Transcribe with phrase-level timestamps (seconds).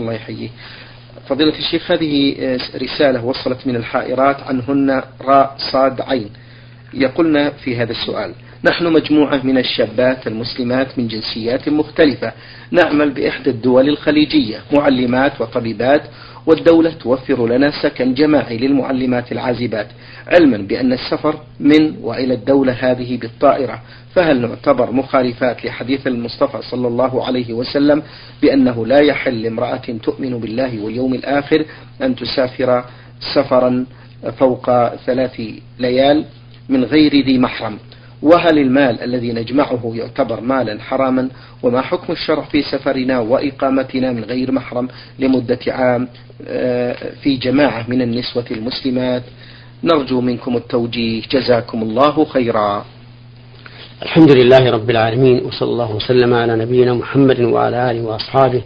[0.00, 0.48] الله يحييه.
[1.28, 2.36] فضيلة الشيخ هذه
[2.82, 6.30] رسالة وصلت من الحائرات عنهن راء صاد عين.
[6.94, 8.32] يقولن في هذا السؤال
[8.64, 12.32] نحن مجموعة من الشابات المسلمات من جنسيات مختلفة
[12.70, 14.60] نعمل بإحدى الدول الخليجية.
[14.72, 16.02] معلمات وطبيبات
[16.46, 19.86] والدولة توفر لنا سكن جماعي للمعلمات العازبات
[20.26, 23.82] علما بأن السفر من وإلى الدولة هذه بالطائرة.
[24.14, 28.02] فهل نعتبر مخالفات لحديث المصطفى صلى الله عليه وسلم
[28.42, 31.64] بأنه لا يحل امرأة تؤمن بالله واليوم الآخر
[32.02, 32.84] أن تسافر
[33.34, 33.86] سفرا
[34.38, 35.40] فوق ثلاث
[35.78, 36.24] ليال
[36.68, 37.78] من غير ذي محرم؟
[38.22, 41.28] وهل المال الذي نجمعه يعتبر مالا حراما؟
[41.62, 46.08] وما حكم الشرع في سفرنا وإقامتنا من غير محرم لمدة عام
[46.48, 49.22] آه، في جماعة من النسوة المسلمات؟
[49.84, 51.22] نرجو منكم التوجيه.
[51.30, 52.84] جزاكم الله خيرا.
[54.02, 58.62] الحمد لله رب العالمين وصلى الله وسلم على نبينا محمد وعلى آله وأصحابه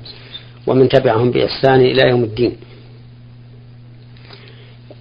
[0.66, 2.56] ومن تبعهم بإحسان إلى يوم الدين.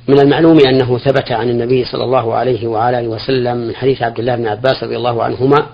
[0.07, 4.35] من المعلوم أنه ثبت عن النبي صلى الله عليه وعلى وسلم من حديث عبد الله
[4.35, 5.67] بن عباس رضي الله عنهما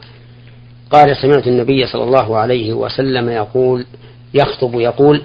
[0.92, 3.86] قال سمعت النبي صلى الله عليه وسلم يقول
[4.34, 5.22] يخطب يقول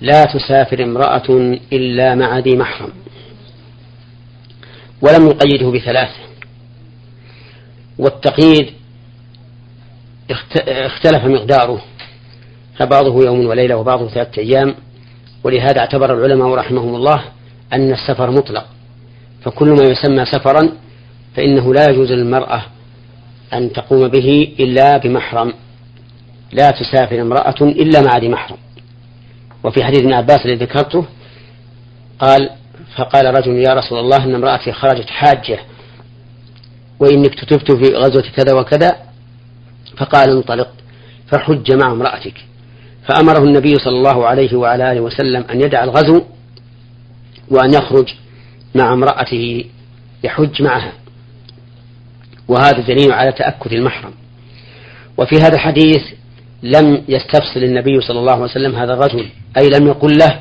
[0.00, 2.92] لا تسافر امرأة إلا مع ذي محرم
[5.02, 6.10] ولم يقيده بثلاث
[7.98, 8.70] والتقييد
[10.68, 11.82] اختلف مقداره
[12.76, 14.74] فبعضه يوم وليلة وبعضه ثلاثة أيام
[15.44, 17.24] ولهذا اعتبر العلماء رحمهم الله
[17.72, 18.66] أن السفر مطلق.
[19.44, 20.72] فكل ما يسمى سفرا
[21.36, 22.62] فإنه لا يجوز للمرأة
[23.52, 25.52] أن تقوم به إلا بمحرم.
[26.52, 28.56] لا تسافر امرأة إلا مع ذي محرم.
[29.64, 31.04] وفي حديث ابن عباس الذي ذكرته
[32.18, 32.50] قال
[32.96, 35.58] فقال رجل يا رسول الله إن امرأتي خرجت حاجة
[37.00, 38.96] وإنك كتبت في غزوة كذا وكذا.
[39.96, 40.68] فقال انطلق.
[41.26, 42.34] فحج مع امرأتك.
[43.08, 46.22] فأمره النبي صلى الله عليه وعلى آله وسلم أن يدع الغزو
[47.50, 48.14] وأن يخرج
[48.74, 49.64] مع امرأته
[50.24, 50.92] يحج معها.
[52.48, 54.12] وهذا دليل على تأكد المحرم.
[55.18, 56.02] وفي هذا الحديث
[56.62, 59.26] لم يستفصل النبي صلى الله عليه وسلم هذا الرجل
[59.58, 60.40] أي لم يقل له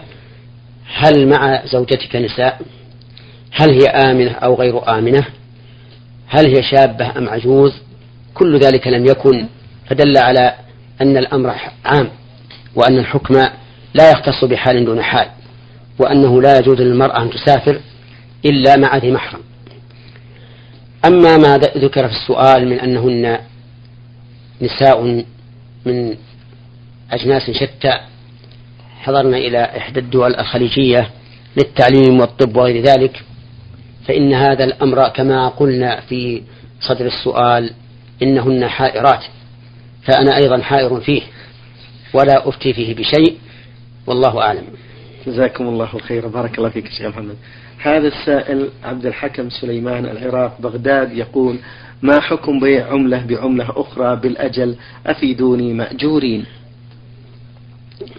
[0.96, 2.62] هل مع زوجتك نساء؟
[3.52, 5.26] هل هي آمنة أو غير آمنة؟
[6.28, 7.74] هل هي شابة أم عجوز؟
[8.34, 9.46] كل ذلك لم يكن
[9.90, 10.54] فدل على
[11.02, 12.10] أن الأمر عام
[12.76, 13.34] وأن الحكم
[13.94, 15.28] لا يختص بحال دون حال.
[16.00, 17.80] وأنه لا يجوز للمرأة أن تسافر
[18.46, 19.42] إلا مع ذي محرم.
[21.06, 23.40] أما ما ذكر في السؤال من أنهن
[24.62, 25.24] نساء
[25.86, 26.18] من
[27.12, 28.00] أجناس شتى
[29.00, 31.10] حضرنا إلى إحدى الدول الخليجية
[31.58, 33.24] للتعليم والطب وغير ذلك
[34.08, 36.44] فإن هذا الأمر كما قلنا في
[36.82, 37.74] صدر السؤال
[38.24, 39.24] إنهن حائرات
[40.04, 41.22] فأنا أيضا حائر فيه
[42.14, 43.38] ولا أفتي فيه بشيء
[44.08, 44.64] والله أعلم.
[45.28, 47.36] جزاكم الله خيرا بارك الله فيك شيخ محمد.
[47.78, 51.60] هذا السائل عبد الحكم سليمان العراق بغداد يقول
[52.02, 54.76] ما حكم بيع عملة بعملة أخرى بالأجل؟
[55.08, 56.46] أفيدوني مأجورين.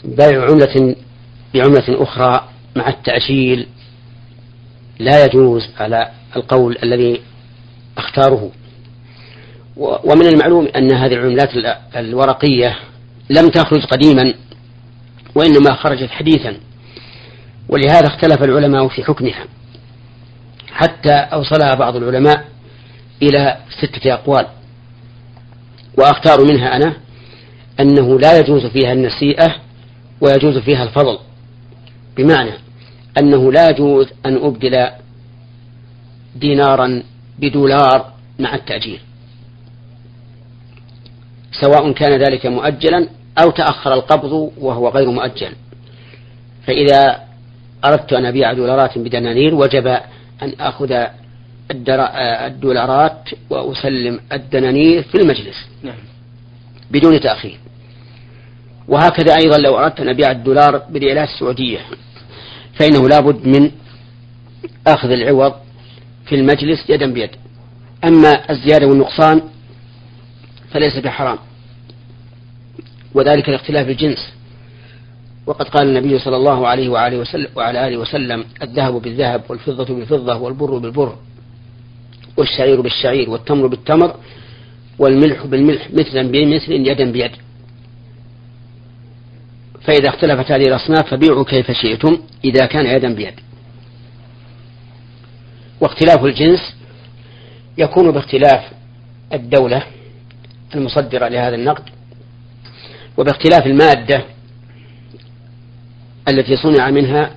[0.04, 0.96] بيع عملة
[1.54, 3.66] بعملة أخرى مع التأجيل
[4.98, 7.20] لا يجوز على القول الذي
[7.98, 8.50] أختاره.
[9.76, 11.50] ومن المعلوم أن هذه العملات
[11.96, 12.78] الورقية
[13.30, 14.34] لم تخرج قديما
[15.34, 16.56] وإنما خرجت حديثا.
[17.68, 19.46] ولهذا اختلف العلماء في حكمها.
[20.72, 22.44] حتى أوصلها بعض العلماء
[23.22, 24.46] إلى ستة أقوال.
[25.98, 26.96] وأختار منها أنا
[27.80, 29.54] أنه لا يجوز فيها النسيئة
[30.20, 31.18] ويجوز فيها الفضل.
[32.16, 32.52] بمعنى
[33.18, 34.88] أنه لا يجوز أن أبدل
[36.36, 37.02] دينارا
[37.38, 39.00] بدولار مع التأجير.
[41.60, 43.08] سواء كان ذلك مؤجلا
[43.42, 45.52] أو تأخر القبض وهو غير مؤجل.
[46.66, 47.27] فإذا
[47.84, 49.86] أردت أن أبيع دولارات بدنانير وجب
[50.42, 51.06] أن آخذ
[51.70, 55.56] الدولارات وأسلم الدنانير في المجلس.
[55.82, 55.94] نعم.
[56.90, 57.58] بدون تأخير.
[58.88, 61.78] وهكذا أيضا لو أردت أن أبيع الدولار بريالات السعودية
[62.74, 63.70] فإنه لابد من
[64.86, 65.52] أخذ العوض
[66.26, 67.30] في المجلس يدا بيد.
[68.04, 69.42] أما الزيادة والنقصان
[70.72, 71.38] فليس بحرام.
[73.14, 74.32] وذلك لاختلاف الجنس.
[75.48, 80.36] وقد قال النبي صلى الله عليه وآله وسلم وعلى آله وسلم الذهب بالذهب والفضة بالفضة
[80.36, 81.16] والبر بالبر
[82.36, 84.14] والشعير بالشعير والتمر بالتمر
[84.98, 87.30] والملح بالملح مثلا بمثل يدا بيد.
[89.82, 93.34] فإذا اختلفت هذه الأصناف فبيعوا كيف شئتم إذا كان يدا بيد.
[95.80, 96.60] واختلاف الجنس
[97.78, 98.72] يكون باختلاف
[99.32, 99.82] الدولة
[100.74, 101.84] المصدرة لهذا النقد
[103.16, 104.24] وباختلاف المادة
[106.30, 107.34] التي صنع منها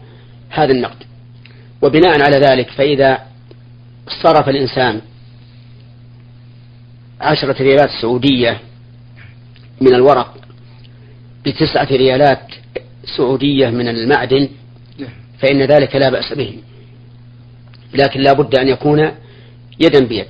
[0.49, 1.03] هذا النقد.
[1.81, 3.19] وبناء على ذلك فإذا
[4.23, 5.01] صرف الإنسان
[7.21, 8.59] عشرة ريالات سعودية
[9.81, 10.37] من الورق
[11.45, 12.51] بتسعة ريالات
[13.17, 14.49] سعودية من المعدن
[15.39, 16.57] فإن ذلك لا بأس به.
[17.93, 19.11] لكن لا بد أن يكون
[19.79, 20.27] يدا بيد.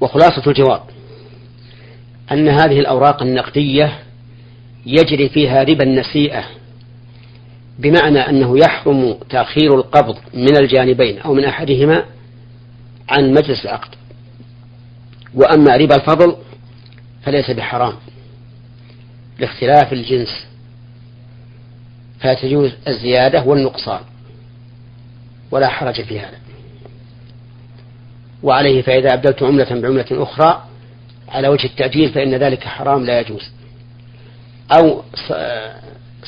[0.00, 0.82] وخلاصة الجواب
[2.32, 3.98] أن هذه الأوراق النقدية
[4.86, 6.44] يجري فيها ربا النسيئة
[7.78, 12.04] بمعنى أنه يحرم تأخير القبض من الجانبين أو من أحدهما
[13.08, 13.94] عن مجلس العقد.
[15.34, 16.36] وأما ربا الفضل
[17.22, 17.92] فليس بحرام
[19.38, 20.46] لاختلاف الجنس
[22.20, 24.00] فتجوز الزيادة والنقصان
[25.50, 26.38] ولا حرج في هذا.
[28.42, 30.64] وعليه فإذا أبدلت عملة بعملة أخرى
[31.28, 33.50] على وجه التأجيل فإن ذلك حرام لا يجوز.
[34.72, 35.02] أو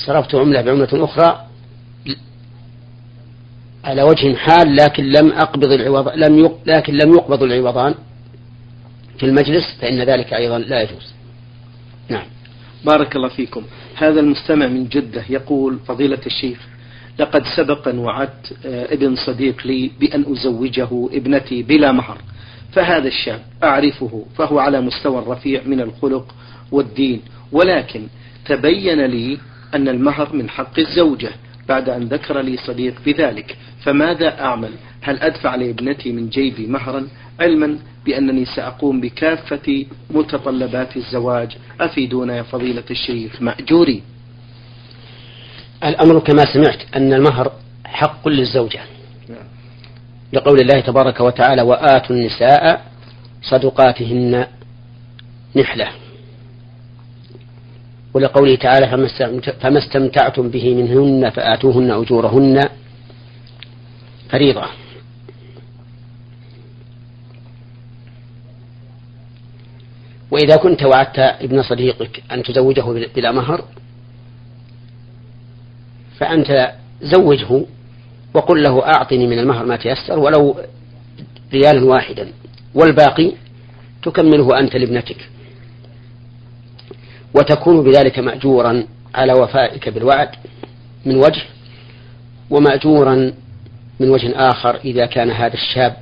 [0.07, 1.47] صرفت عملة بعملة أخرى
[3.85, 7.95] على وجه حال لكن لم أقبض العوض لم لكن لم يقبض العوضان
[9.19, 11.15] في المجلس فإن ذلك أيضا لا يجوز.
[12.09, 12.27] نعم.
[12.85, 13.63] بارك الله فيكم.
[13.95, 16.59] هذا المستمع من جدة يقول فضيلة الشيخ
[17.19, 22.19] لقد سبق أن وعدت آه، ابن صديق لي بأن أزوجه ابنتي بلا مهر
[22.73, 26.35] فهذا الشاب أعرفه فهو على مستوى رفيع من الخلق
[26.73, 28.07] والدين ولكن
[28.49, 29.39] تبين لي
[29.75, 31.31] أن المهر من حق الزوجة
[31.69, 33.57] بعد أن ذكر لي صديق بذلك.
[33.85, 34.71] فماذا أعمل؟
[35.03, 37.09] هل أدفع لابنتي من جيبي مهرا؟
[37.41, 41.57] علما بأنني سأقوم بكافة متطلبات الزواج.
[41.81, 44.03] أفيدونا يا فضيلة الشيخ مأجوري.
[45.85, 47.53] الأمر كما سمعت أن المهر
[47.85, 48.81] حق للزوجة.
[50.33, 52.93] لقول الله تبارك وتعالى وآتوا النساء
[53.43, 54.47] صدقاتهن
[55.57, 55.89] نحلة.
[58.19, 59.09] ولقوله تعالى
[59.61, 62.69] فما استمتعتم به منهن فآتوهن أجورهن.
[64.31, 64.65] فريضة.
[70.31, 73.65] وإذا كنت وعدت ابن صديقك أن تزوجه بلا مهر
[76.19, 76.73] فأنت
[77.03, 77.65] زوجه
[78.35, 80.57] وقل له أعطني من المهر ما تيسر ولو
[81.53, 82.33] ريالا واحدا
[82.75, 83.33] والباقي
[84.03, 85.29] تكمله أنت لابنتك.
[87.35, 88.85] وتكون بذلك مأجورا
[89.15, 90.29] على وفائك بالوعد
[91.07, 91.43] من وجه
[92.51, 93.33] ومأجورا
[94.01, 95.97] من وجه آخر إذا كان هذا الشاب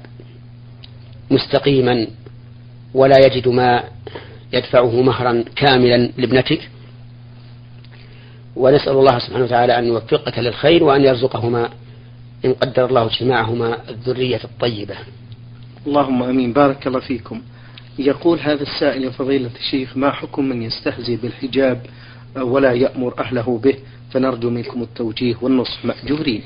[1.31, 2.07] مستقيما
[2.95, 3.85] ولا يجد ما
[4.53, 6.69] يدفعه مهرا كاملا لابنتك
[8.57, 11.71] ونسأل الله سبحانه وتعالى أن يوفقك للخير وأن يرزقهما
[12.45, 14.95] إن قدر الله اجتماعهما الذرية الطيبة.
[15.87, 16.53] اللهم أمين.
[16.53, 17.43] بارك الله فيكم.
[17.99, 21.87] يقول هذا السائل يا فضيلة الشيخ ما حكم من يستهزئ بالحجاب
[22.37, 23.75] ولا يأمر أهله به؟
[24.11, 26.43] فنرجو منكم التوجيه والنصح مأجورين.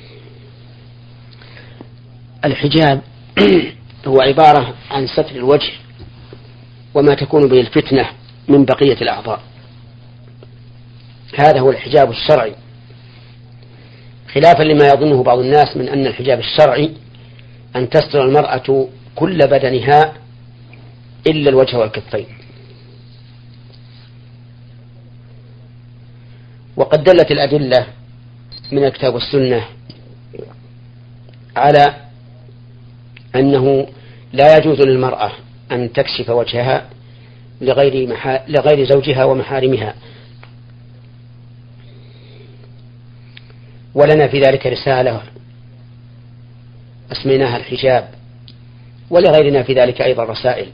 [2.44, 3.00] الحجاب
[4.06, 5.72] هو عبارة عن ستر الوجه
[6.94, 8.06] وما تكون به الفتنة
[8.48, 9.42] من بقية الأعضاء.
[11.38, 12.54] هذا هو الحجاب الشرعي.
[14.34, 16.90] خلافا لما يظنه بعض الناس من أن الحجاب الشرعي
[17.76, 20.19] أن تستر المرأة كل بدنها
[21.26, 22.26] إلا الوجه والكفين.
[26.76, 27.86] وقد دلت الأدلة
[28.72, 29.64] من الكتاب والسنة
[31.56, 31.96] على
[33.34, 33.86] أنه
[34.32, 35.32] لا يجوز للمرأة
[35.72, 36.90] أن تكشف وجهها
[37.60, 38.40] لغير, محا...
[38.48, 39.94] لغير زوجها ومحارمها.
[43.94, 45.22] ولنا في ذلك رسالة
[47.12, 48.08] أسميناها الحجاب
[49.10, 50.68] ولغيرنا في ذلك أيضا رسائل.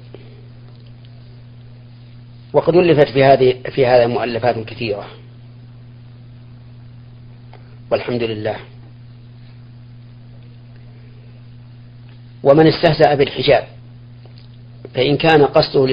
[2.57, 5.07] وقد ألفت في هذه في هذا مؤلفات كثيرة.
[7.91, 8.57] والحمد لله.
[12.43, 13.65] ومن استهزأ بالحجاب
[14.95, 15.85] فإن كان قصده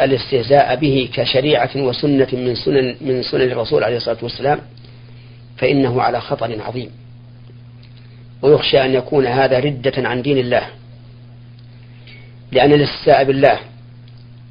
[0.00, 4.60] الاستهزاء به كشريعة وسنة من سنن من سنن الرسول عليه الصلاة والسلام
[5.56, 6.90] فإنه على خطر عظيم.
[8.42, 10.66] ويخشى أن يكون هذا ردة عن دين الله
[12.52, 13.58] لأن الاستهزاء بالله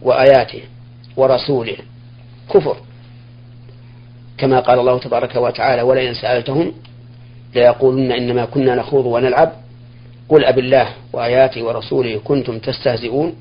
[0.01, 0.61] وآياته
[1.17, 1.77] ورسوله.
[2.53, 2.77] كفر.
[4.37, 6.73] كما قال الله تبارك وتعالى ولئن سألتهم
[7.55, 9.51] ليقولن إنما كنا نخوض ونلعب.
[10.29, 13.35] قل أب الله وآياته ورسوله كنتم تستهزئون.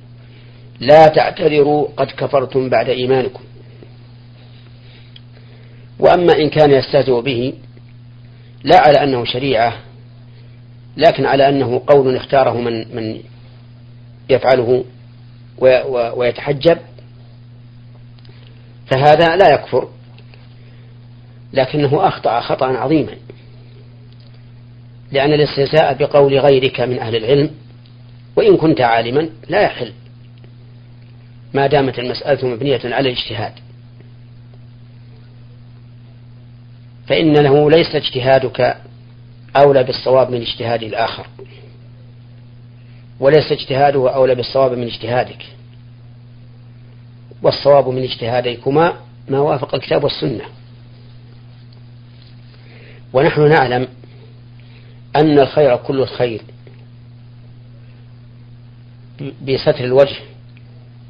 [0.80, 3.40] لا تعتذروا قد كفرتم بعد إيمانكم.
[5.98, 7.52] وأما إن كان يستهزئ به
[8.64, 9.74] لا على أنه شريعة
[10.96, 13.20] لكن على أنه قول اختاره من من
[14.30, 14.84] يفعله
[16.16, 16.78] ويتحجب.
[18.92, 19.88] فهذا لا يكفر.
[21.52, 23.16] لكنه أخطأ خطأ عظيما.
[25.12, 27.50] لأن الاستهزاء بقول غيرك من أهل العلم
[28.36, 29.92] وإن كنت عالما لا يحل.
[31.54, 33.52] ما دامت المسألة مبنية على الاجتهاد.
[37.06, 38.76] فإنه ليس اجتهادك
[39.56, 41.26] أولى بالصواب من اجتهاد الآخر.
[43.20, 45.46] وليس اجتهاده أولى بالصواب من اجتهادك.
[47.42, 48.92] والصواب من اجتهاديكما
[49.28, 50.44] ما وافق الكتاب والسنة.
[53.12, 53.88] ونحن نعلم
[55.16, 56.42] أن الخير كل الخير
[59.20, 60.16] بستر الوجه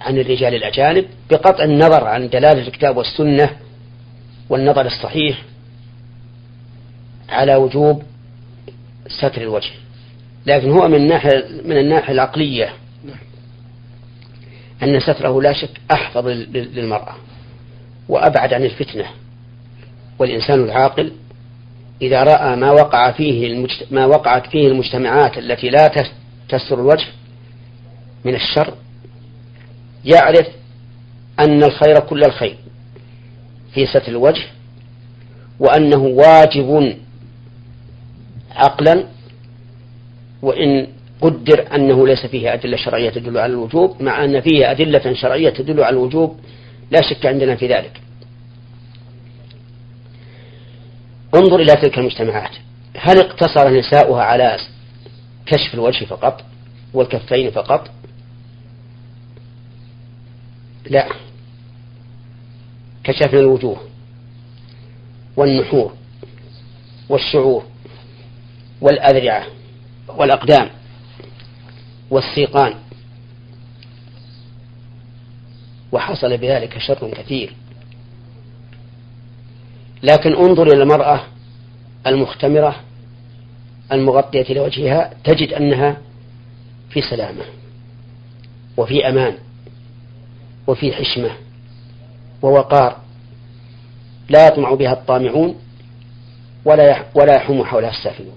[0.00, 3.56] عن الرجال الأجانب بقطع النظر عن دلالة الكتاب والسنة
[4.48, 5.42] والنظر الصحيح
[7.28, 8.02] على وجوب
[9.08, 9.70] ستر الوجه.
[10.46, 12.72] لكن هو من الناحية من الناحية العقلية.
[14.82, 17.14] أن ستره لا شك أحفظ للمرأة
[18.08, 19.04] وأبعد عن الفتنة
[20.18, 21.12] والإنسان العاقل
[22.02, 23.66] إذا رأى ما وقع فيه.
[23.90, 25.90] ما وقعت فيه المجتمعات التي لا
[26.48, 27.06] تستر الوجه
[28.24, 28.74] من الشر
[30.04, 30.46] يعرف
[31.40, 32.56] أن الخير كل الخير
[33.74, 34.44] في ستر الوجه
[35.60, 36.96] وأنه واجب
[38.50, 39.04] عقلا
[40.42, 40.86] وإن
[41.22, 45.80] قدر أنه ليس فيه أدلة شرعية تدل على الوجوب مع أن فيه أدلة شرعية تدل
[45.82, 46.40] على الوجوب
[46.90, 48.00] لا شك عندنا في ذلك.
[51.34, 52.50] انظر إلى تلك المجتمعات.
[52.96, 54.56] هل اقتصر نساؤها على
[55.46, 56.44] كشف الوجه فقط
[56.94, 57.90] والكفين فقط؟
[60.90, 61.08] لا.
[63.04, 63.80] كشفنا الوجوه
[65.36, 65.92] والنحور
[67.08, 67.64] والشعور
[68.80, 69.46] والأذرعة
[70.08, 70.81] والأقدام.
[72.12, 72.74] والسيقان.
[75.92, 77.56] وحصل بذلك شر كثير.
[80.02, 81.20] لكن انظر إلى المرأة
[82.06, 82.76] المختمرة
[83.92, 85.96] المغطية لوجهها تجد أنها
[86.90, 87.44] في سلامة
[88.76, 89.38] وفي أمان
[90.66, 91.30] وفي حشمة
[92.42, 92.96] ووقار.
[94.28, 95.56] لا يطمع بها الطامعون
[96.64, 98.36] ولا ولا يحوم حولها السافلون.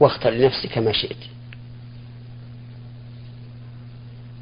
[0.00, 1.35] واختر لنفسك ما شئت.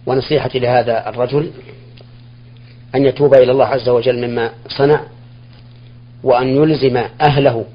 [0.07, 1.51] ونصيحتي لهذا الرجل
[2.95, 5.01] أن يتوب إلى الله عز وجل مما صنع
[6.23, 7.67] وأن يلزم أهله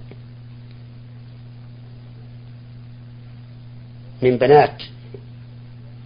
[4.21, 4.83] من بنات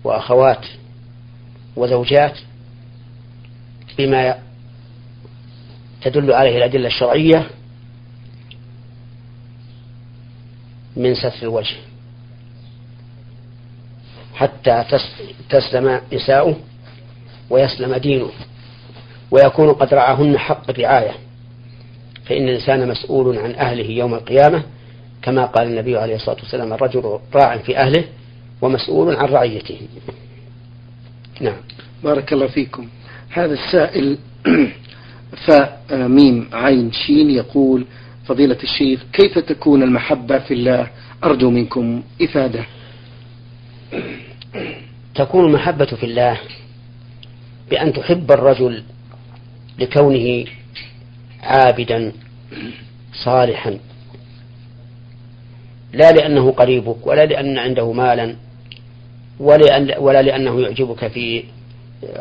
[0.03, 0.65] وأخوات
[1.75, 2.39] وزوجات
[3.97, 4.39] بما
[6.01, 7.47] تدل عليه الأدلة الشرعية
[10.95, 11.75] من ستر الوجه.
[14.33, 14.85] حتى
[15.49, 16.55] تسلم نساؤه
[17.49, 18.29] ويسلم دينه
[19.31, 21.11] ويكون قد رعاهن حق الرعاية.
[22.25, 24.63] فإن الإنسان مسؤول عن أهله يوم القيامة
[25.21, 28.03] كما قال النبي عليه الصلاة والسلام الرجل راع في أهله
[28.61, 29.77] ومسؤول عن رعيته.
[31.41, 31.61] نعم.
[32.03, 32.87] بارك الله فيكم.
[33.29, 34.17] هذا السائل
[35.47, 37.85] فاء ميم عين شين يقول
[38.25, 40.87] فضيلة الشيخ كيف تكون المحبة في الله؟
[41.23, 42.65] أرجو منكم إفادة.
[45.15, 46.39] تكون المحبة في الله
[47.69, 48.83] بأن تحب الرجل
[49.79, 50.45] لكونه
[51.43, 52.11] عابدا
[53.25, 53.79] صالحا.
[55.93, 58.35] لا لأنه قريبك ولا لأن عنده مالا
[59.39, 61.43] ولا, لأنه يعجبك في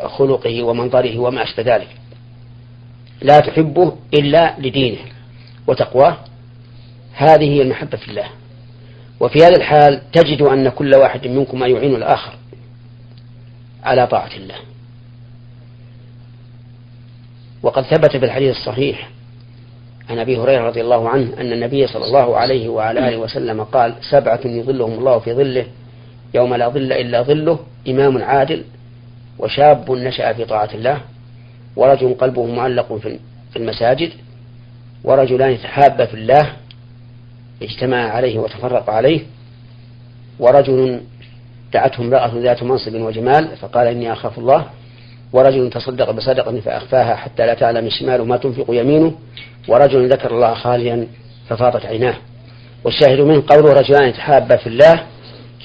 [0.05, 1.87] خلقه ومنظره وما أشبه ذلك.
[3.21, 4.99] لا تحبه إلا لدينه
[5.67, 6.17] وتقواه.
[7.13, 8.29] هذه هي المحبة في الله.
[9.19, 12.33] وفي هذا الحال تجد أن كل واحد منكم يعين الآخر.
[13.83, 14.55] على طاعة الله.
[17.63, 19.09] وقد ثبت في الحديث الصحيح
[20.09, 23.95] عن أبي هريرة رضي الله عنه أن النبي صلى الله عليه وعلى آله وسلم قال
[24.09, 25.65] سبعة يظلهم الله في ظله
[26.33, 28.63] يوم لا ظل إلا ظله إمام عادل
[29.39, 31.01] وشاب نشأ في طاعة الله
[31.75, 33.19] ورجل قلبه معلق في
[33.55, 34.11] المساجد
[35.03, 36.53] ورجلان تحابا في الله
[37.61, 39.21] اجتمعا عليه وتفرق عليه
[40.39, 41.01] ورجل
[41.73, 44.65] دعته امرأة ذات منصب وجمال فقال إني أخاف الله
[45.33, 49.13] ورجل تصدق بصدقة فأخفاها حتى لا تعلم الشمال ما تنفق يمينه
[49.67, 51.07] ورجل ذكر الله خاليا
[51.49, 52.15] ففاضت عيناه.
[52.83, 55.03] والشاهد منه قول رجلان تحابا في الله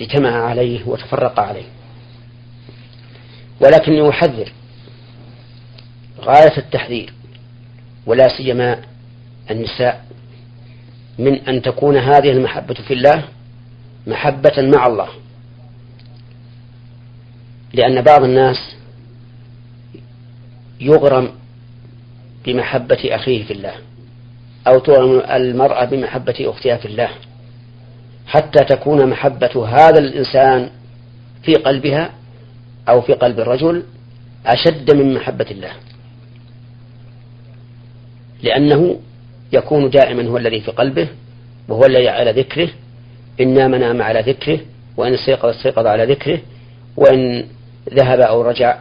[0.01, 1.67] اجتمعا عليه وتفرقا عليه.
[3.61, 4.53] ولكني أحذر
[6.21, 7.13] غاية التحذير
[8.07, 8.81] ولا سيما
[9.51, 10.05] النساء
[11.19, 13.25] من أن تكون هذه المحبة في الله
[14.07, 15.09] محبة مع الله.
[17.73, 18.57] لأن بعض الناس
[20.81, 21.31] يغرم
[22.45, 23.75] بمحبة أخيه في الله
[24.67, 27.09] أو تؤمن المرأة بمحبة أختها في الله
[28.27, 30.71] حتى تكون محبة هذا الإنسان
[31.43, 32.11] في قلبها
[32.89, 33.83] أو في قلب الرجل
[34.47, 35.73] أشد من محبة الله.
[38.43, 39.01] لأنه
[39.53, 41.09] يكون دائما هو الذي في قلبه
[41.69, 42.69] وهو الذي على ذكره
[43.41, 44.61] إن نام نام على ذكره
[44.97, 46.39] وإن استيقظ استيقظ على ذكره
[46.97, 47.45] وإن
[47.95, 48.79] ذهب أو رجع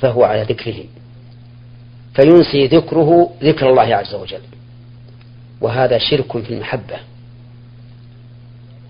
[0.00, 0.84] فهو على ذكره.
[2.14, 4.40] فينسي ذكره ذكر الله عز وجل.
[5.60, 6.96] وهذا شرك في المحبة.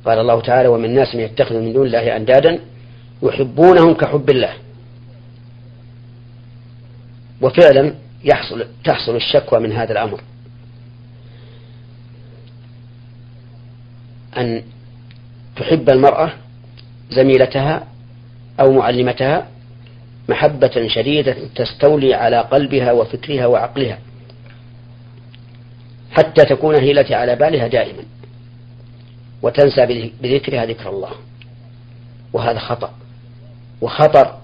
[0.04, 2.58] قال الله تعالى ومن الناس من يتخذ من دون الله أندادا
[3.22, 4.52] يحبونهم كحب الله.
[7.40, 10.20] وفعلا يحصل تحصل الشكوى من هذا الأمر.
[14.36, 14.62] أن
[15.56, 16.32] تحب المرأة
[17.10, 17.86] زميلتها
[18.60, 19.48] أو معلمتها
[20.28, 23.98] محبة شديدة تستولي على قلبها وفكرها وعقلها
[26.10, 28.02] حتى تكون هي التي على بالها دائما
[29.42, 31.10] وتنسى بذكرها ذكر الله.
[32.32, 32.94] وهذا خطأ.
[33.80, 34.38] وخطر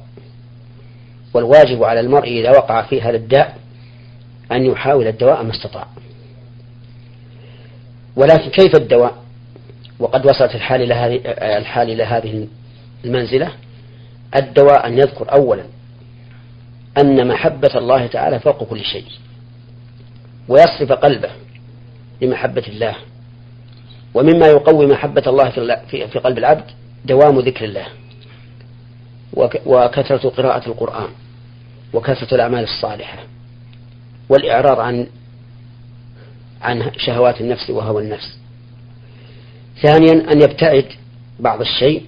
[1.35, 3.59] والواجب على المرء إذا وقع في هذا الداء
[4.53, 5.87] أن يحاول الدواء ما استطاع.
[8.17, 9.23] ولكن كيف الدواء؟
[9.99, 11.21] وقد وصلت الحال إلى هذه
[11.59, 12.47] الحال إلى هذه
[13.05, 13.53] المنزلة.
[14.37, 15.65] الدواء أن يذكر أولا
[16.99, 19.05] أن محبة الله تعالى فوق كل شيء
[20.49, 21.31] ويصرف قلبه
[22.23, 22.97] لمحبة الله
[24.15, 25.51] ومما يقوي محبة الله
[25.87, 26.65] في قلب العبد
[27.05, 27.87] دوام ذكر الله
[29.67, 31.09] وكثرة قراءة القرآن
[31.93, 33.19] وكثرة الأعمال الصالحة
[34.29, 35.07] والإعراض عن
[36.63, 38.39] عن شهوات النفس وهوى النفس.
[39.83, 40.87] ثانيا أن يبتعد
[41.41, 42.03] بعض الشيء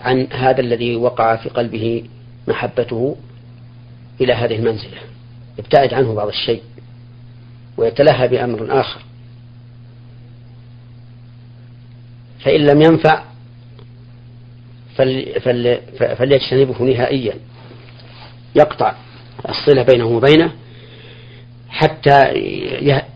[0.00, 2.04] عن هذا الذي وقع في قلبه
[2.48, 3.16] محبته
[4.20, 4.98] إلى هذه المنزلة.
[5.58, 6.62] يبتعد عنه بعض الشيء
[7.76, 9.00] ويتلهى بأمر آخر.
[12.44, 13.24] فإن لم ينفع
[14.96, 15.80] فل فل
[16.16, 17.34] فليجتنبه نهائيا.
[18.54, 18.94] يقطع
[19.48, 20.52] الصلة بينه وبينه
[21.68, 22.32] حتى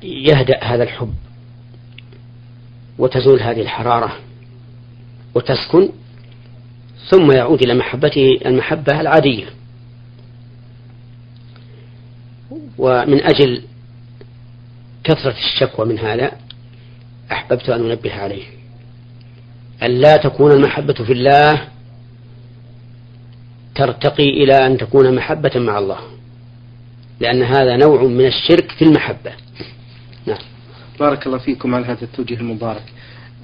[0.02, 1.14] يهدأ هذا الحب
[2.98, 4.16] وتزول هذه الحرارة
[5.34, 5.88] وتسكن
[7.08, 9.46] ثم يعود إلى محبته المحبة العادية.
[12.78, 13.62] ومن أجل
[15.04, 16.32] كثرة الشكوى من هذا
[17.32, 18.44] أحببت أن أنبه عليه.
[19.82, 21.68] أن لا تكون المحبة في الله
[23.74, 25.98] ترتقي إلى أن تكون محبة مع الله.
[27.20, 29.32] لأن هذا نوع من الشرك في المحبة.
[30.26, 30.38] نعم.
[31.00, 32.82] بارك الله فيكم على هذا التوجيه المبارك.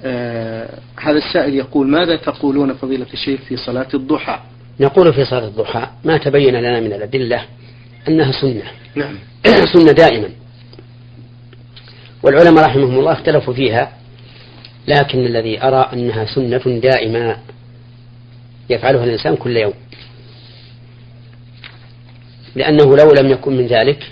[0.03, 4.39] آه هذا السائل يقول ماذا تقولون فضيلة الشيخ في صلاة الضحى؟
[4.79, 7.45] نقول في صلاة الضحى ما تبين لنا من الأدلة
[8.07, 8.63] أنها سنة.
[8.95, 9.15] نعم.
[9.73, 10.29] سنة دائما.
[12.23, 13.91] والعلماء رحمهم الله اختلفوا فيها
[14.87, 17.37] لكن الذي أرى أنها سنة دائمة
[18.69, 19.73] يفعلها الإنسان كل يوم.
[22.55, 24.11] لأنه لو لم يكن من ذلك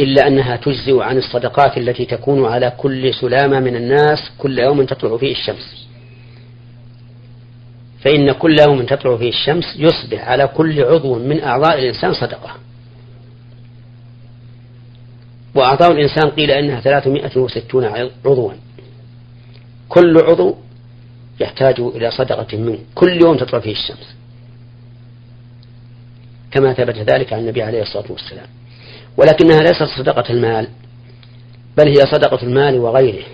[0.00, 5.16] إلا أنها تجزئ عن الصدقات التي تكون على كل سلامة من الناس كل يوم تطلع
[5.16, 5.86] فيه الشمس.
[8.00, 12.56] فإن كل يوم تطلع فيه الشمس يصبح على كل عضو من أعضاء الإنسان صدقة.
[15.54, 18.52] وأعضاء الإنسان قيل إنها 360 عضوا.
[19.88, 20.56] كل عضو
[21.40, 22.78] يحتاج إلى صدقة منه.
[22.94, 24.14] كل يوم تطلع فيه الشمس.
[26.50, 28.46] كما ثبت ذلك عن النبي عليه الصلاة والسلام.
[29.16, 30.68] ولكنها ليست صدقة المال
[31.76, 33.24] بل هي صدقة المال وغيره.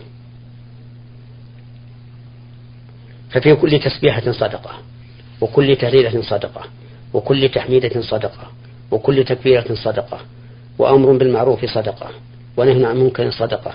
[3.30, 4.70] ففي كل تسبيحة صدقة
[5.40, 6.62] وكل تهليلة صدقة
[7.14, 8.50] وكل تحميدة صدقة
[8.90, 10.20] وكل تكبيرة صدقة
[10.78, 12.10] وأمر بالمعروف صدقة
[12.56, 13.74] ونهي عن منكر صدقة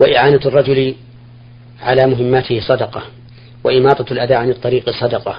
[0.00, 0.94] وإعانة الرجل
[1.82, 3.02] على مهماته صدقة
[3.64, 5.38] وإماطة الأذى عن الطريق صدقة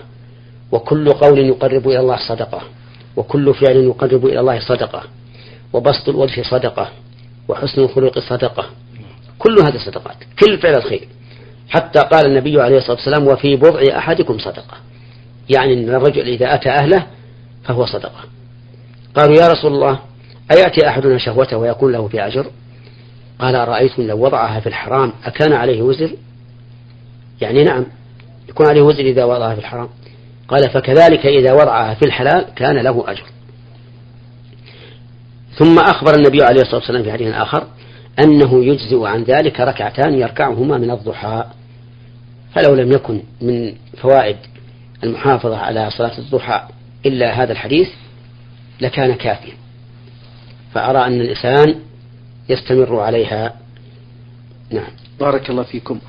[0.72, 2.62] وكل قول يقرب إلى الله صدقة.
[3.18, 5.04] وكل فعل يقرب إلى الله صدقة
[5.74, 6.90] وبسط الوجه صدقة
[7.48, 8.66] وحسن الخلق صدقة
[9.40, 11.08] كل هذه صدقات كل فعل الخير.
[11.70, 14.78] حتى قال النبي عليه الصلاة والسلام وفي بضع أحدكم صدقة.
[15.50, 17.08] يعني أن الرجل إذا أتى أهله
[17.64, 18.24] فهو صدقة.
[19.16, 20.00] قالوا يا رسول الله
[20.52, 22.46] أيأتي أحدنا شهوته ويكون له في أجر؟
[23.40, 26.12] قال أرأيتم لو وضعها في الحرام أكان عليه وزر؟
[27.42, 27.86] يعني نعم
[28.50, 29.90] يكون عليه وزر إذا وضعها في الحرام.
[30.48, 33.24] قال فكذلك إذا وضعها في الحلال كان له أجر.
[35.58, 37.68] ثم أخبر النبي عليه الصلاة والسلام في حديث آخر
[38.20, 41.44] أنه يجزئ عن ذلك ركعتان يركعهما من الضحى.
[42.56, 44.38] فلو لم يكن من فوائد
[45.04, 46.68] المحافظة على صلاة الضحى
[47.06, 47.90] إلا هذا الحديث
[48.82, 49.54] لكان كافيا.
[50.74, 51.76] فأرى أن الإنسان
[52.50, 53.54] يستمر عليها.
[54.72, 54.92] نعم.
[55.20, 56.00] بارك الله فيكم.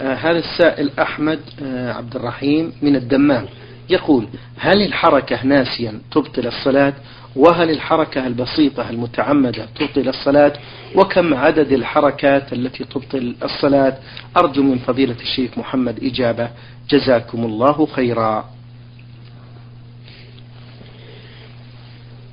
[0.00, 3.46] آه هذا السائل أحمد آه عبد الرحيم من الدمام.
[3.90, 6.92] يقول هل الحركة ناسيا تبطل الصلاة؟
[7.36, 10.52] وهل الحركة البسيطة المتعمدة تبطل الصلاة؟
[10.94, 13.98] وكم عدد الحركات التي تبطل الصلاة؟
[14.36, 16.50] أرجو من فضيلة الشيخ محمد إجابة.
[16.90, 18.50] جزاكم الله خيرا.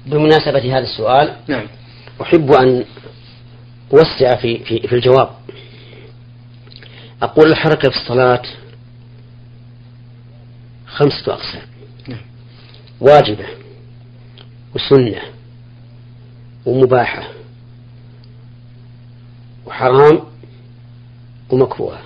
[0.06, 1.68] بمناسبة هذا السؤال نعم.
[2.22, 2.86] أحب أن
[3.94, 5.30] أوسع في, في, في الجواب.
[7.22, 8.42] أقول الحركة في الصلاة
[10.98, 11.62] خمسة أقسام.
[12.08, 12.22] نعم.
[13.02, 13.46] واجبة
[14.76, 15.22] وسنة
[16.66, 17.28] ومباحة
[19.66, 20.24] وحرام
[21.50, 22.02] ومكروهة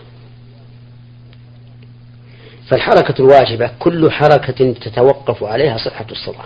[2.68, 6.46] فالحركة الواجبة كل حركة تتوقف عليها صحة الصلاة.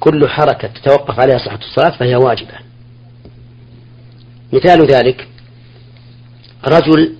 [0.00, 2.54] كل حركة تتوقف عليها صحة الصلاة فهي واجبة.
[4.52, 5.28] مثال ذلك
[6.66, 7.16] رجل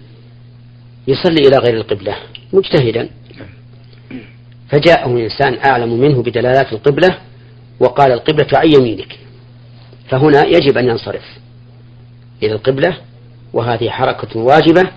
[1.09, 2.17] يصلي إلى غير القبلة
[2.53, 3.09] مجتهدا.
[4.73, 7.19] فجاءه إنسان أعلم منه بدلالات القبلة
[7.81, 9.19] وقال القبلة عن يمينك.
[10.09, 11.25] فهنا يجب أن ينصرف
[12.43, 12.97] إلى القبلة
[13.53, 14.91] وهذه حركة واجبة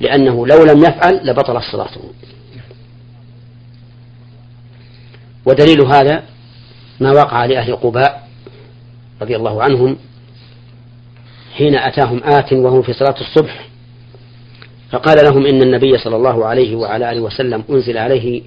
[0.00, 2.00] لأنه لو لم يفعل لبطلت صلاته
[5.46, 6.22] ودليل هذا
[7.00, 8.28] ما وقع لأهل قباء
[9.22, 9.96] رضي الله عنهم
[11.56, 13.68] حين أتاهم آت وهم في صلاة الصبح
[14.90, 18.42] فقال لهم إن النبي صلى الله عليه وعلى آله وسلم أنزل عليه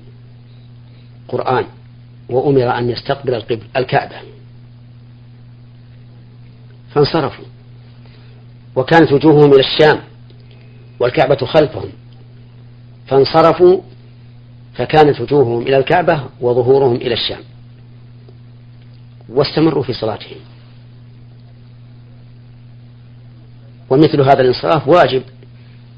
[1.27, 1.65] قرآن
[2.29, 4.15] وأمر أن يستقبل القبل الكعبة.
[6.93, 7.45] فانصرفوا.
[8.75, 9.99] وكانت وجوههم إلى الشام
[10.99, 11.89] والكعبة خلفهم.
[13.07, 13.81] فانصرفوا
[14.73, 17.41] فكانت وجوههم إلى الكعبة وظهورهم إلى الشام.
[19.29, 20.38] واستمروا في صلاتهم.
[23.89, 25.23] ومثل هذا الانصراف واجب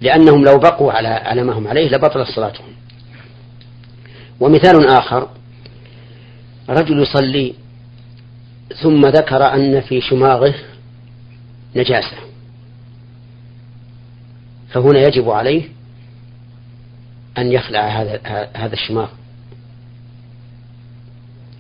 [0.02, 2.85] لأنهم لو بقوا على على ما هم عليه لبطلت صلاتهم.
[4.40, 5.30] ومثال آخر
[6.70, 7.54] رجل يصلي
[8.82, 10.56] ثم ذكر أن في شماغه
[11.76, 12.18] نجاسة
[14.70, 15.70] فهنا يجب عليه
[17.38, 18.20] أن يخلع هذا
[18.56, 19.08] هذا الشماغ.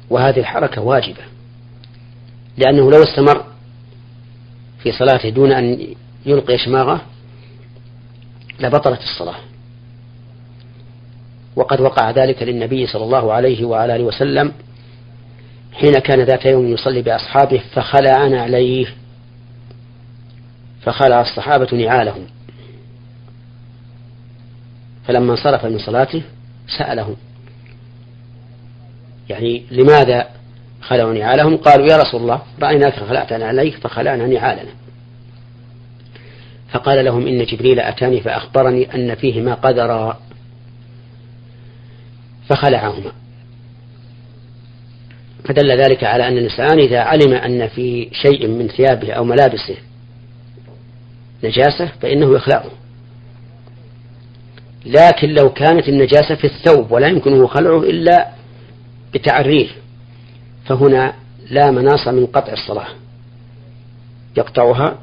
[0.09, 1.23] وهذه الحركة واجبة
[2.57, 3.45] لأنه لو استمر
[4.83, 7.01] في صلاته دون أن يلقي شماغه
[8.59, 9.39] لبطلت الصلاة.
[11.55, 14.51] وقد وقع ذلك للنبي صلى الله عليه وعلى آله وسلم
[15.73, 18.85] حين كان ذات يوم يصلي بأصحابه فخلع نعليه
[20.81, 22.25] فخلع الصحابة نعالهم.
[25.07, 26.21] فلما انصرف من صلاته
[26.77, 27.15] سألهم.
[29.29, 30.27] يعني لماذا
[30.81, 34.71] خلعوا نعالهم؟ قالوا يا رسول الله رأيناك خلعتنا عليك فخلعنا نعالنا.
[36.71, 40.19] فقال لهم إن جبريل أتاني فأخبرني أن فيهما قدرا
[42.49, 43.11] فخلعهما.
[45.45, 49.77] فدل ذلك على أن الإنسان إذا علم أن في شيء من ثيابه أو ملابسه
[51.43, 52.71] نجاسة فإنه يخلعه.
[54.85, 58.27] لكن لو كانت النجاسة في الثوب ولا يمكنه خلعه إلا
[59.13, 59.67] بتعريه
[60.65, 61.13] فهنا
[61.49, 62.87] لا مناص من قطع الصلاة.
[64.37, 64.97] يقطعها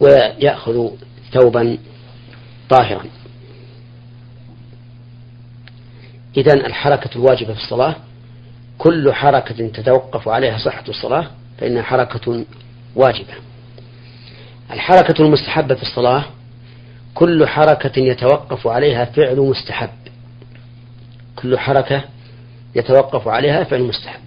[0.00, 0.90] ويأخذ
[1.32, 1.78] ثوبا
[2.70, 3.04] طاهرا.
[6.36, 7.96] إذا الحركة الواجبة في الصلاة
[8.78, 12.44] كل حركة تتوقف عليها صحة الصلاة فإنها حركة
[12.96, 13.34] واجبة.
[14.70, 16.24] الحركة المستحبة في الصلاة
[17.14, 19.90] كل حركة يتوقف عليها فعل مستحب.
[21.36, 22.04] كل حركة
[22.74, 24.20] يتوقف عليها فعل مستحب.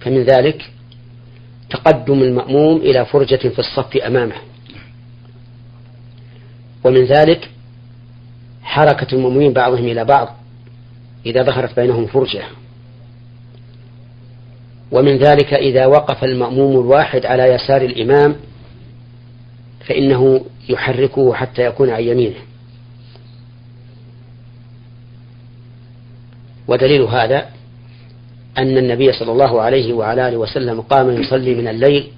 [0.00, 0.70] فمن ذلك
[1.70, 4.36] تقدم المأموم إلى فرجة في الصف أمامه.
[6.84, 7.50] ومن ذلك
[8.62, 10.36] حركة المؤمنين بعضهم إلى بعض.
[11.26, 12.42] إذا ظهرت بينهم فرجة.
[14.92, 18.36] ومن ذلك إذا وقف المأموم الواحد على يسار الإمام
[19.88, 22.40] فإنه يحركه حتى يكون عن يمينه.
[26.68, 27.46] ودليل هذا
[28.58, 32.10] أن النبي صلى الله عليه وعلى آله وسلم قام يصلي من الليل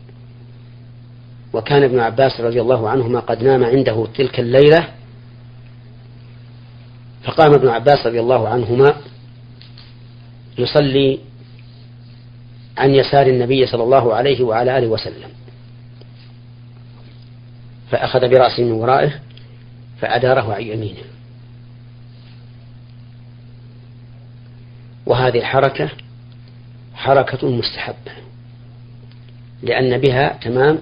[1.52, 4.88] وكان ابن عباس رضي الله عنهما قد نام عنده تلك الليلة
[7.24, 8.96] فقام ابن عباس رضي الله عنهما
[10.58, 11.18] يصلي
[12.78, 15.30] عن يسار النبي صلى الله عليه وعلى آله وسلم.
[17.90, 19.20] فأخذ برأسه من ورائه
[20.00, 21.02] فأداره عن يمينه.
[25.06, 25.90] وهذه الحركة
[26.94, 28.12] حركة مستحبة
[29.62, 30.78] لأن بها تمام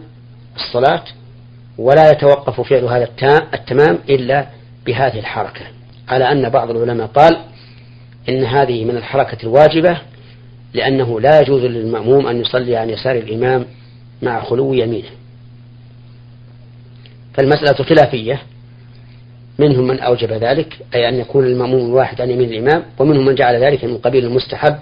[0.56, 1.04] الصلاة
[1.78, 3.04] ولا يتوقف فعل هذا
[3.54, 4.46] التمام إلا
[4.86, 5.75] بهذه الحركة.
[6.08, 7.38] على أن بعض العلماء قال
[8.28, 10.00] إن هذه من الحركة الواجبة
[10.74, 13.64] لأنه لا يجوز للمأموم أن يصلي عن يسار الإمام
[14.22, 15.08] مع خلو يمينه.
[17.34, 18.42] فالمسألة خلافية.
[19.58, 23.64] منهم من أوجب ذلك أي أن يكون المأموم الواحد عن يمين الإمام ومنهم من جعل
[23.64, 24.76] ذلك من قبيل المستحب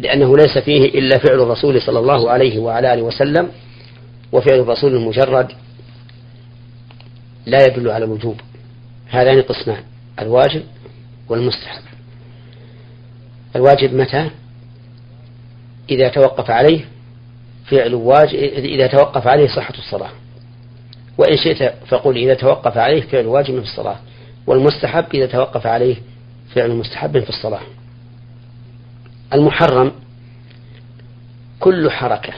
[0.00, 3.48] لأنه ليس فيه إلا فعل الرسول صلى الله عليه وعلى آله وسلم
[4.32, 5.52] وفعل الرسول المجرد
[7.46, 8.40] لا يدل على الوجوب.
[9.10, 9.82] هذان قسمان.
[10.20, 10.62] الواجب
[11.28, 11.82] والمستحب.
[13.56, 14.30] الواجب متى؟
[15.90, 16.84] إذا توقف عليه
[17.66, 20.10] فعل واجب إذا توقف عليه صحة الصلاة.
[21.18, 23.96] وإن شئت فقل إذا توقف عليه فعل واجب في الصلاة.
[24.46, 25.96] والمستحب إذا توقف عليه
[26.54, 27.62] فعل مستحب في الصلاة.
[29.32, 29.92] المحرم
[31.60, 32.32] كل حركة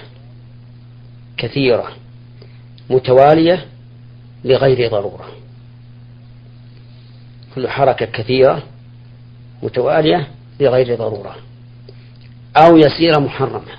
[1.37, 1.93] كثيرة
[2.91, 3.65] متوالية
[4.45, 5.29] لغير ضرورة.
[7.55, 8.63] كل حركة كثيرة
[9.63, 10.29] متوالية
[10.61, 11.37] لغير ضرورة.
[12.57, 13.73] أو يسير محرمة.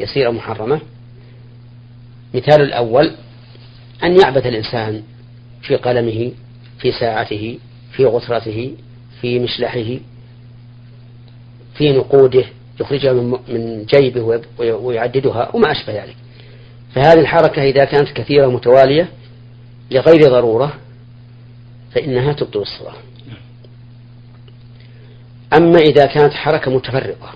[0.00, 0.80] يسير محرمة.
[2.34, 3.10] مثال الأول
[4.02, 5.02] أن يعبث الإنسان
[5.62, 6.32] في قلمه
[6.78, 7.58] في ساعته
[7.92, 8.74] في غثرته
[9.20, 9.98] في مشلحه
[11.74, 12.44] في نقوده
[12.80, 13.12] يخرجها
[13.48, 16.16] من جيبه ويعددها وما أشبه ذلك.
[16.94, 19.08] فهذه الحركة إذا كانت كثيرة متوالية
[19.90, 20.72] لغير ضرورة
[21.94, 22.94] فإنها تبطل الصلاة.
[25.56, 27.34] أما إذا كانت حركة متفرقة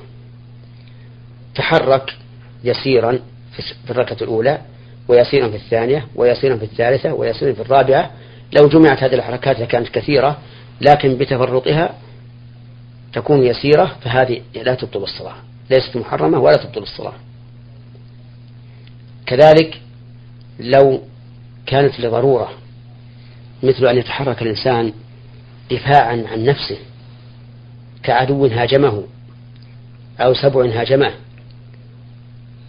[1.55, 2.17] تحرك
[2.65, 3.19] يسيرا
[3.87, 4.61] في الركعة الأولى
[5.09, 8.11] ويسيرا في الثانية ويسيرا في الثالثة ويسيرا في الرابعة
[8.53, 10.39] لو جمعت هذه الحركات كانت كثيرة
[10.81, 11.95] لكن بتفرقها
[13.13, 15.35] تكون يسيرة فهذه لا تبطل الصلاة.
[15.71, 17.15] ليست محرمة ولا تبطل الصلاة.
[19.27, 19.81] كذلك
[20.61, 21.01] لو
[21.67, 22.51] كانت لضرورة
[23.63, 24.93] مثل أن يتحرك الإنسان
[25.71, 26.79] دفاعا عن نفسه
[28.03, 29.05] كعدو هاجمه
[30.21, 31.13] أو سبع هاجمه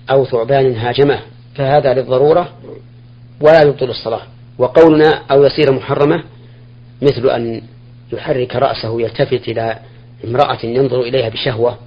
[0.09, 1.19] أو ثعبان هاجمه
[1.55, 2.49] فهذا للضرورة
[3.41, 4.21] ولا يبطل الصلاة.
[4.57, 6.23] وقولنا أو يصير محرمة
[7.01, 7.61] مثل أن
[8.13, 9.79] يحرك رأسه يلتفت إلى
[10.25, 11.77] امرأة ينظر إليها بشهوة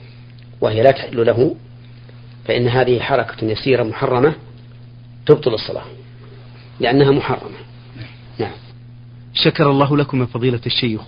[0.60, 1.56] وهي لا تحل له
[2.44, 4.34] فإن هذه حركة يسيرة محرمة
[5.26, 5.84] تبطل الصلاة
[6.80, 7.67] لأنها محرمة.
[9.34, 11.00] شكر الله لكم يا فضيلة الشيخ.